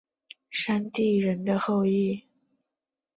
[0.49, 2.23] 山地人的后裔。